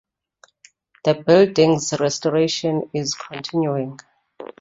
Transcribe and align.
The 1.05 1.13
building's 1.13 1.93
restoration 1.99 2.89
is 2.91 3.13
continuing. 3.13 3.99